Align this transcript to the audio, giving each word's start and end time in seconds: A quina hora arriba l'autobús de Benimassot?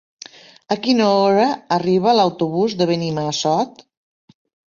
A 0.75 0.77
quina 0.87 1.09
hora 1.17 1.43
arriba 1.77 2.15
l'autobús 2.19 2.77
de 2.81 2.87
Benimassot? 2.93 3.87